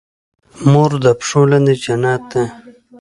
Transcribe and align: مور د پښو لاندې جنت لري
مور 0.71 0.91
د 1.03 1.05
پښو 1.19 1.41
لاندې 1.51 1.73
جنت 1.83 2.23
لري 2.33 2.45